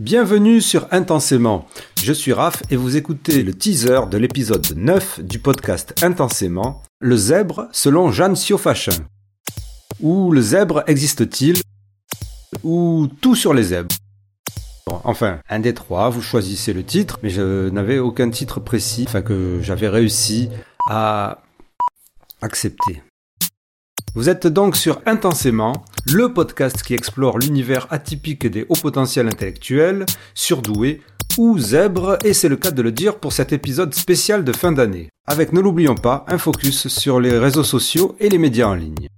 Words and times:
Bienvenue 0.00 0.62
sur 0.62 0.88
Intensément. 0.92 1.66
Je 2.02 2.14
suis 2.14 2.32
Raph 2.32 2.62
et 2.70 2.76
vous 2.76 2.96
écoutez 2.96 3.42
le 3.42 3.52
teaser 3.52 4.08
de 4.10 4.16
l'épisode 4.16 4.66
9 4.74 5.20
du 5.20 5.38
podcast 5.38 5.92
Intensément, 6.02 6.82
le 7.00 7.18
zèbre 7.18 7.68
selon 7.70 8.10
Jeanne 8.10 8.34
Siofachin. 8.34 8.96
Ou 10.00 10.32
le 10.32 10.40
zèbre 10.40 10.84
existe-t-il? 10.86 11.60
Ou 12.64 13.08
tout 13.20 13.34
sur 13.34 13.52
les 13.52 13.62
zèbres? 13.62 13.94
Enfin, 15.04 15.40
un 15.50 15.60
des 15.60 15.74
trois, 15.74 16.08
vous 16.08 16.22
choisissez 16.22 16.72
le 16.72 16.82
titre, 16.82 17.18
mais 17.22 17.28
je 17.28 17.68
n'avais 17.68 17.98
aucun 17.98 18.30
titre 18.30 18.58
précis, 18.58 19.04
enfin 19.06 19.20
que 19.20 19.58
j'avais 19.60 19.88
réussi 19.90 20.48
à 20.88 21.42
accepter. 22.40 23.02
Vous 24.14 24.30
êtes 24.30 24.46
donc 24.46 24.76
sur 24.76 25.02
Intensément, 25.04 25.84
le 26.06 26.32
podcast 26.32 26.82
qui 26.82 26.94
explore 26.94 27.38
l'univers 27.38 27.86
atypique 27.90 28.46
des 28.46 28.66
hauts 28.68 28.74
potentiels 28.74 29.26
intellectuels, 29.26 30.06
surdoués 30.34 31.00
ou 31.38 31.58
zèbres, 31.58 32.18
et 32.24 32.32
c'est 32.32 32.48
le 32.48 32.56
cas 32.56 32.70
de 32.70 32.82
le 32.82 32.92
dire 32.92 33.18
pour 33.18 33.32
cet 33.32 33.52
épisode 33.52 33.94
spécial 33.94 34.44
de 34.44 34.52
fin 34.52 34.72
d'année, 34.72 35.08
avec 35.26 35.52
ne 35.52 35.60
l'oublions 35.60 35.94
pas 35.94 36.24
un 36.28 36.38
focus 36.38 36.88
sur 36.88 37.20
les 37.20 37.38
réseaux 37.38 37.64
sociaux 37.64 38.16
et 38.18 38.28
les 38.28 38.38
médias 38.38 38.66
en 38.66 38.74
ligne. 38.74 39.08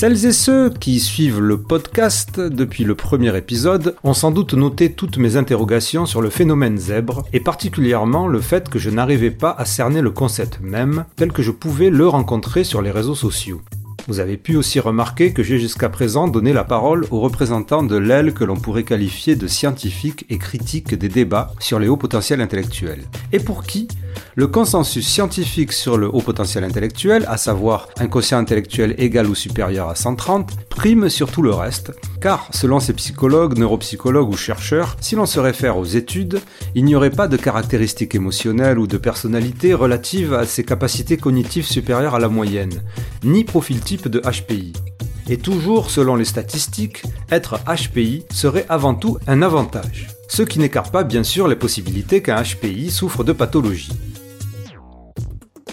Celles 0.00 0.26
et 0.26 0.32
ceux 0.32 0.70
qui 0.70 1.00
suivent 1.00 1.40
le 1.40 1.58
podcast 1.58 2.38
depuis 2.38 2.84
le 2.84 2.94
premier 2.94 3.36
épisode 3.36 3.96
ont 4.04 4.14
sans 4.14 4.30
doute 4.30 4.54
noté 4.54 4.92
toutes 4.92 5.18
mes 5.18 5.34
interrogations 5.34 6.06
sur 6.06 6.22
le 6.22 6.30
phénomène 6.30 6.78
zèbre, 6.78 7.24
et 7.32 7.40
particulièrement 7.40 8.28
le 8.28 8.40
fait 8.40 8.68
que 8.68 8.78
je 8.78 8.90
n'arrivais 8.90 9.32
pas 9.32 9.50
à 9.58 9.64
cerner 9.64 10.00
le 10.00 10.12
concept 10.12 10.60
même 10.62 11.04
tel 11.16 11.32
que 11.32 11.42
je 11.42 11.50
pouvais 11.50 11.90
le 11.90 12.06
rencontrer 12.06 12.62
sur 12.62 12.80
les 12.80 12.92
réseaux 12.92 13.16
sociaux. 13.16 13.60
Vous 14.06 14.20
avez 14.20 14.36
pu 14.36 14.54
aussi 14.54 14.78
remarquer 14.78 15.32
que 15.32 15.42
j'ai 15.42 15.58
jusqu'à 15.58 15.88
présent 15.88 16.28
donné 16.28 16.52
la 16.52 16.62
parole 16.62 17.04
aux 17.10 17.18
représentants 17.18 17.82
de 17.82 17.96
l'aile 17.96 18.34
que 18.34 18.44
l'on 18.44 18.56
pourrait 18.56 18.84
qualifier 18.84 19.34
de 19.34 19.48
scientifique 19.48 20.24
et 20.30 20.38
critique 20.38 20.94
des 20.94 21.08
débats 21.08 21.52
sur 21.58 21.80
les 21.80 21.88
hauts 21.88 21.96
potentiels 21.96 22.40
intellectuels. 22.40 23.02
Et 23.32 23.40
pour 23.40 23.64
qui 23.64 23.88
le 24.34 24.46
consensus 24.46 25.06
scientifique 25.06 25.72
sur 25.72 25.98
le 25.98 26.06
haut 26.06 26.20
potentiel 26.20 26.64
intellectuel, 26.64 27.24
à 27.28 27.36
savoir 27.36 27.88
un 27.98 28.06
quotient 28.06 28.38
intellectuel 28.38 28.94
égal 28.98 29.26
ou 29.26 29.34
supérieur 29.34 29.88
à 29.88 29.94
130, 29.94 30.50
prime 30.68 31.08
sur 31.08 31.30
tout 31.30 31.42
le 31.42 31.52
reste, 31.52 31.92
car 32.20 32.48
selon 32.52 32.80
ces 32.80 32.92
psychologues, 32.92 33.58
neuropsychologues 33.58 34.28
ou 34.28 34.36
chercheurs, 34.36 34.96
si 35.00 35.16
l'on 35.16 35.26
se 35.26 35.40
réfère 35.40 35.76
aux 35.76 35.84
études, 35.84 36.40
il 36.74 36.84
n'y 36.84 36.94
aurait 36.94 37.10
pas 37.10 37.28
de 37.28 37.36
caractéristiques 37.36 38.14
émotionnelles 38.14 38.78
ou 38.78 38.86
de 38.86 38.96
personnalité 38.96 39.74
relatives 39.74 40.34
à 40.34 40.46
ces 40.46 40.64
capacités 40.64 41.16
cognitives 41.16 41.66
supérieures 41.66 42.14
à 42.14 42.20
la 42.20 42.28
moyenne, 42.28 42.82
ni 43.24 43.44
profil 43.44 43.80
type 43.80 44.08
de 44.08 44.20
HPI. 44.20 44.72
Et 45.28 45.36
toujours 45.36 45.90
selon 45.90 46.16
les 46.16 46.24
statistiques, 46.24 47.02
être 47.30 47.58
HPI 47.66 48.24
serait 48.32 48.66
avant 48.68 48.94
tout 48.94 49.18
un 49.26 49.42
avantage. 49.42 50.17
Ce 50.28 50.42
qui 50.42 50.58
n'écarte 50.58 50.92
pas 50.92 51.04
bien 51.04 51.24
sûr 51.24 51.48
les 51.48 51.56
possibilités 51.56 52.22
qu'un 52.22 52.42
HPI 52.42 52.90
souffre 52.90 53.24
de 53.24 53.32
pathologie. 53.32 53.90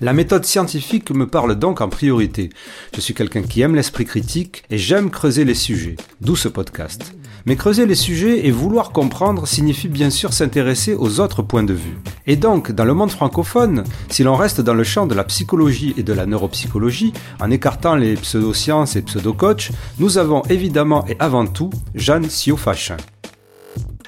La 0.00 0.12
méthode 0.12 0.44
scientifique 0.44 1.10
me 1.10 1.26
parle 1.26 1.56
donc 1.56 1.80
en 1.80 1.88
priorité. 1.88 2.50
Je 2.94 3.00
suis 3.00 3.14
quelqu'un 3.14 3.42
qui 3.42 3.62
aime 3.62 3.74
l'esprit 3.74 4.04
critique 4.04 4.62
et 4.70 4.78
j'aime 4.78 5.10
creuser 5.10 5.44
les 5.44 5.54
sujets, 5.54 5.96
d'où 6.20 6.36
ce 6.36 6.48
podcast. 6.48 7.14
Mais 7.46 7.56
creuser 7.56 7.84
les 7.84 7.96
sujets 7.96 8.46
et 8.46 8.50
vouloir 8.52 8.90
comprendre 8.90 9.48
signifie 9.48 9.88
bien 9.88 10.10
sûr 10.10 10.32
s'intéresser 10.32 10.94
aux 10.94 11.18
autres 11.18 11.42
points 11.42 11.64
de 11.64 11.74
vue. 11.74 11.98
Et 12.26 12.36
donc, 12.36 12.70
dans 12.70 12.84
le 12.84 12.94
monde 12.94 13.10
francophone, 13.10 13.82
si 14.08 14.22
l'on 14.22 14.36
reste 14.36 14.60
dans 14.60 14.74
le 14.74 14.84
champ 14.84 15.06
de 15.06 15.14
la 15.14 15.24
psychologie 15.24 15.94
et 15.96 16.04
de 16.04 16.12
la 16.12 16.26
neuropsychologie, 16.26 17.12
en 17.40 17.50
écartant 17.50 17.96
les 17.96 18.14
pseudosciences 18.14 18.94
et 18.94 19.02
pseudo-coachs, 19.02 19.72
nous 19.98 20.16
avons 20.16 20.42
évidemment 20.44 21.06
et 21.08 21.16
avant 21.18 21.46
tout 21.46 21.70
Jeanne 21.94 22.30
Siofachin. 22.30 22.98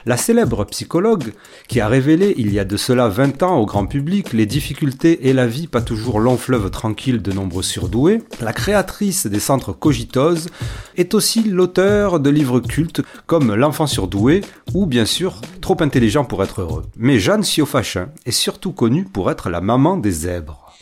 La 0.06 0.16
célèbre 0.16 0.64
psychologue, 0.64 1.34
qui 1.68 1.78
a 1.80 1.86
révélé 1.86 2.34
il 2.38 2.52
y 2.52 2.58
a 2.58 2.64
de 2.64 2.78
cela 2.78 3.08
20 3.08 3.42
ans 3.42 3.58
au 3.58 3.66
grand 3.66 3.86
public 3.86 4.32
les 4.32 4.46
difficultés 4.46 5.28
et 5.28 5.34
la 5.34 5.46
vie 5.46 5.66
pas 5.66 5.82
toujours 5.82 6.20
long 6.20 6.38
fleuve 6.38 6.70
tranquille 6.70 7.20
de 7.20 7.32
nombreux 7.32 7.62
surdoués, 7.62 8.22
la 8.40 8.54
créatrice 8.54 9.26
des 9.26 9.40
centres 9.40 9.72
Cogitose, 9.72 10.48
est 10.96 11.12
aussi 11.12 11.42
l'auteur 11.42 12.18
de 12.18 12.30
livres 12.30 12.60
cultes 12.60 13.02
comme 13.26 13.54
L'enfant 13.54 13.86
surdoué 13.86 14.40
ou 14.72 14.86
bien 14.86 15.04
sûr 15.04 15.40
Trop 15.60 15.76
intelligent 15.82 16.24
pour 16.24 16.42
être 16.42 16.62
heureux. 16.62 16.84
Mais 16.96 17.18
Jeanne 17.18 17.42
Siofachin 17.42 18.08
est 18.24 18.30
surtout 18.30 18.72
connue 18.72 19.04
pour 19.04 19.30
être 19.30 19.50
la 19.50 19.60
maman 19.60 19.98
des 19.98 20.10
zèbres. 20.10 20.74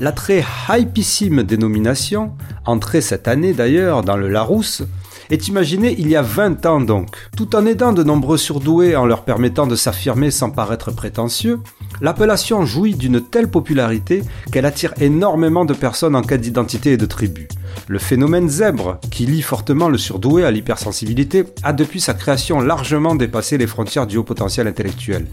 La 0.00 0.12
très 0.12 0.44
hypissime 0.70 1.42
dénomination, 1.42 2.32
entrée 2.64 3.00
cette 3.00 3.26
année 3.26 3.52
d'ailleurs 3.52 4.02
dans 4.02 4.16
le 4.16 4.28
Larousse, 4.28 4.84
est 5.30 5.48
imaginé 5.48 5.94
il 5.98 6.08
y 6.08 6.16
a 6.16 6.22
20 6.22 6.66
ans 6.66 6.80
donc. 6.80 7.16
Tout 7.36 7.54
en 7.56 7.66
aidant 7.66 7.92
de 7.92 8.02
nombreux 8.02 8.38
surdoués 8.38 8.96
en 8.96 9.06
leur 9.06 9.24
permettant 9.24 9.66
de 9.66 9.76
s'affirmer 9.76 10.30
sans 10.30 10.50
paraître 10.50 10.90
prétentieux, 10.90 11.60
l'appellation 12.00 12.64
jouit 12.64 12.94
d'une 12.94 13.20
telle 13.20 13.48
popularité 13.48 14.22
qu'elle 14.52 14.66
attire 14.66 14.94
énormément 15.00 15.64
de 15.64 15.74
personnes 15.74 16.16
en 16.16 16.22
quête 16.22 16.40
d'identité 16.40 16.92
et 16.92 16.96
de 16.96 17.06
tribu. 17.06 17.48
Le 17.86 17.98
phénomène 17.98 18.48
zèbre, 18.48 18.98
qui 19.10 19.26
lie 19.26 19.42
fortement 19.42 19.88
le 19.88 19.98
surdoué 19.98 20.44
à 20.44 20.50
l'hypersensibilité, 20.50 21.44
a 21.62 21.72
depuis 21.72 22.00
sa 22.00 22.14
création 22.14 22.60
largement 22.60 23.14
dépassé 23.14 23.58
les 23.58 23.66
frontières 23.66 24.06
du 24.06 24.16
haut 24.16 24.24
potentiel 24.24 24.66
intellectuel, 24.66 25.26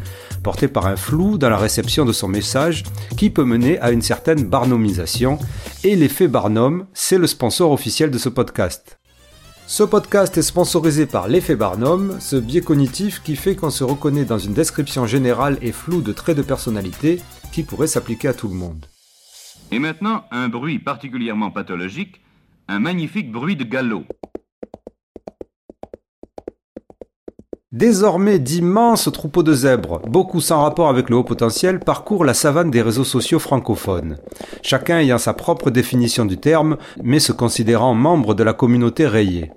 porté 0.44 0.68
par 0.68 0.88
un 0.88 0.96
flou 0.96 1.38
dans 1.38 1.50
la 1.50 1.58
réception 1.58 2.06
de 2.06 2.14
son 2.14 2.28
message 2.28 2.84
qui 3.18 3.30
peut 3.30 3.44
mener 3.44 3.80
à 3.80 3.92
une 3.92 4.02
certaine 4.02 4.44
barnomisation, 4.44 5.40
et 5.84 5.96
l'effet 5.96 6.28
Barnum, 6.28 6.86
c'est 6.94 7.18
le 7.18 7.28
sponsor 7.28 7.72
officiel 7.72 8.12
de 8.12 8.18
ce 8.18 8.30
podcast. 8.30 8.98
Ce 9.68 9.82
podcast 9.82 10.38
est 10.38 10.44
sponsorisé 10.44 11.08
par 11.08 11.28
l'effet 11.28 11.56
Barnum, 11.56 12.18
ce 12.20 12.36
biais 12.36 12.62
cognitif 12.62 13.24
qui 13.24 13.36
fait 13.36 13.56
qu'on 13.56 13.72
se 13.72 13.84
reconnaît 13.84 14.24
dans 14.24 14.38
une 14.38 14.54
description 14.54 15.08
générale 15.08 15.58
et 15.64 15.72
floue 15.72 16.04
de 16.04 16.14
traits 16.14 16.38
de 16.38 16.44
personnalité 16.44 17.20
qui 17.52 17.64
pourrait 17.64 17.88
s'appliquer 17.88 18.28
à 18.28 18.36
tout 18.36 18.48
le 18.48 18.54
monde. 18.54 18.86
Et 19.72 19.80
maintenant, 19.80 20.26
un 20.30 20.50
bruit 20.50 20.78
particulièrement 20.78 21.50
pathologique, 21.50 22.22
un 22.68 22.80
magnifique 22.80 23.32
bruit 23.32 23.56
de 23.56 23.64
galop. 23.64 24.06
Désormais, 27.76 28.40
d'immenses 28.40 29.12
troupeaux 29.12 29.44
de 29.44 29.52
zèbres, 29.52 30.00
beaucoup 30.08 30.40
sans 30.40 30.62
rapport 30.62 30.88
avec 30.88 31.10
le 31.10 31.18
haut 31.18 31.26
potentiel, 31.26 31.82
parcourent 31.82 32.24
la 32.24 32.34
savane 32.34 32.72
des 32.72 32.82
réseaux 32.82 33.04
sociaux 33.04 33.38
francophones. 33.38 34.16
Chacun 34.62 35.00
ayant 35.00 35.18
sa 35.18 35.34
propre 35.34 35.72
définition 35.72 36.24
du 36.24 36.38
terme, 36.38 36.78
mais 37.04 37.20
se 37.20 37.34
considérant 37.34 37.94
membre 37.94 38.34
de 38.34 38.44
la 38.44 38.54
communauté 38.54 39.06
rayée. 39.08 39.52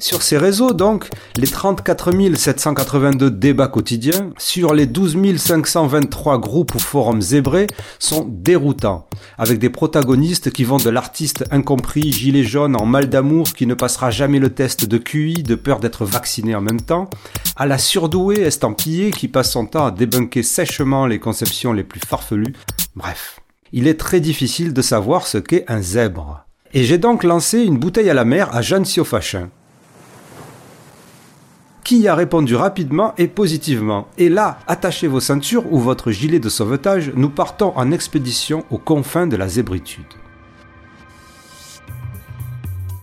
Sur 0.00 0.22
ces 0.22 0.38
réseaux, 0.38 0.72
donc, 0.72 1.10
les 1.36 1.46
34 1.46 2.10
782 2.34 3.30
débats 3.30 3.68
quotidiens 3.68 4.30
sur 4.38 4.72
les 4.72 4.86
12 4.86 5.36
523 5.36 6.38
groupes 6.38 6.74
ou 6.74 6.78
forums 6.78 7.20
zébrés 7.20 7.66
sont 7.98 8.26
déroutants, 8.26 9.06
avec 9.36 9.58
des 9.58 9.68
protagonistes 9.68 10.52
qui 10.52 10.64
vont 10.64 10.78
de 10.78 10.88
l'artiste 10.88 11.44
incompris 11.50 12.12
gilet 12.12 12.44
jaune 12.44 12.76
en 12.76 12.86
mal 12.86 13.10
d'amour 13.10 13.52
qui 13.52 13.66
ne 13.66 13.74
passera 13.74 14.10
jamais 14.10 14.38
le 14.38 14.48
test 14.48 14.86
de 14.86 14.96
QI 14.96 15.42
de 15.42 15.54
peur 15.54 15.80
d'être 15.80 16.06
vacciné 16.06 16.54
en 16.54 16.62
même 16.62 16.80
temps, 16.80 17.10
à 17.56 17.66
la 17.66 17.76
surdouée 17.76 18.40
estampillée 18.40 19.10
qui 19.10 19.28
passe 19.28 19.52
son 19.52 19.66
temps 19.66 19.86
à 19.86 19.90
débunker 19.90 20.42
sèchement 20.42 21.04
les 21.06 21.18
conceptions 21.18 21.74
les 21.74 21.84
plus 21.84 22.00
farfelues. 22.00 22.54
Bref, 22.96 23.40
il 23.72 23.86
est 23.86 24.00
très 24.00 24.20
difficile 24.20 24.72
de 24.72 24.82
savoir 24.82 25.26
ce 25.26 25.36
qu'est 25.36 25.66
un 25.68 25.82
zèbre. 25.82 26.46
Et 26.72 26.84
j'ai 26.84 26.98
donc 26.98 27.22
lancé 27.22 27.60
une 27.60 27.78
bouteille 27.78 28.08
à 28.08 28.14
la 28.14 28.24
mer 28.24 28.54
à 28.54 28.62
Jeanne 28.62 28.86
Siofachin 28.86 29.50
qui 31.90 32.06
a 32.06 32.14
répondu 32.14 32.54
rapidement 32.54 33.14
et 33.18 33.26
positivement. 33.26 34.06
Et 34.16 34.28
là, 34.28 34.60
attachez 34.68 35.08
vos 35.08 35.18
ceintures 35.18 35.64
ou 35.72 35.80
votre 35.80 36.12
gilet 36.12 36.38
de 36.38 36.48
sauvetage, 36.48 37.10
nous 37.16 37.30
partons 37.30 37.72
en 37.76 37.90
expédition 37.90 38.64
aux 38.70 38.78
confins 38.78 39.26
de 39.26 39.34
la 39.34 39.48
zébritude. 39.48 40.04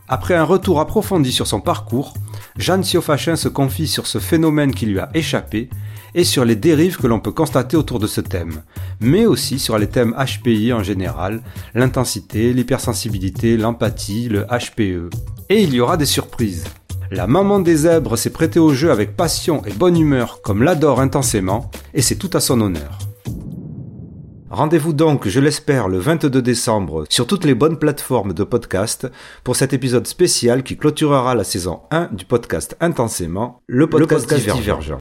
Après 0.08 0.36
un 0.36 0.46
retour 0.46 0.80
approfondi 0.80 1.34
sur 1.34 1.48
son 1.48 1.60
parcours, 1.60 2.14
Jeanne 2.56 2.86
Siofachin 2.86 3.36
se 3.36 3.50
confie 3.50 3.90
sur 3.90 4.08
ce 4.08 4.20
phénomène 4.20 4.74
qui 4.74 4.86
lui 4.86 5.00
a 5.00 5.10
échappé 5.14 5.70
et 6.16 6.24
sur 6.24 6.46
les 6.46 6.56
dérives 6.56 6.96
que 6.96 7.08
l'on 7.08 7.20
peut 7.20 7.34
constater 7.34 7.76
autour 7.76 8.00
de 8.00 8.08
ce 8.08 8.22
thème, 8.22 8.64
mais 9.02 9.26
aussi 9.26 9.60
sur 9.60 9.78
les 9.78 9.88
thèmes 9.88 10.16
HPI 10.16 10.72
en 10.72 10.82
général, 10.82 11.42
l'intensité, 11.76 12.54
l'hypersensibilité, 12.54 13.58
l'empathie, 13.58 14.30
le 14.30 14.46
HPE. 14.46 15.10
Et 15.50 15.62
il 15.62 15.74
y 15.74 15.82
aura 15.82 15.98
des 15.98 16.06
surprises. 16.06 16.64
La 17.12 17.26
maman 17.26 17.60
des 17.60 17.76
zèbres 17.76 18.18
s'est 18.18 18.32
prêtée 18.32 18.60
au 18.60 18.74
jeu 18.74 18.92
avec 18.92 19.16
passion 19.16 19.64
et 19.66 19.72
bonne 19.72 19.98
humeur 19.98 20.42
comme 20.42 20.64
l'adore 20.64 21.00
intensément, 21.00 21.72
et 21.94 22.02
c'est 22.02 22.16
tout 22.16 22.30
à 22.34 22.40
son 22.40 22.60
honneur. 22.60 23.00
Rendez-vous 24.50 24.94
donc, 24.94 25.28
je 25.28 25.40
l'espère, 25.42 25.90
le 25.90 26.00
22 26.00 26.42
décembre 26.42 27.04
sur 27.10 27.28
toutes 27.28 27.44
les 27.44 27.54
bonnes 27.54 27.78
plateformes 27.78 28.34
de 28.34 28.46
podcast 28.46 29.08
pour 29.44 29.58
cet 29.58 29.74
épisode 29.74 30.08
spécial 30.08 30.64
qui 30.64 30.78
clôturera 30.78 31.36
la 31.36 31.44
saison 31.44 31.82
1 31.92 32.10
du 32.14 32.24
podcast 32.24 32.78
Intensément, 32.80 33.62
le 33.68 33.88
podcast, 33.88 34.34
divergent. 34.34 34.96